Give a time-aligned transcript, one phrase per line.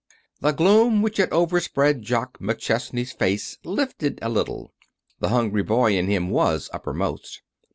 [0.39, 4.73] The gloom which had overspread Jock McChesney's face lifted a little.
[5.19, 7.43] The hungry boy in him was uppermost.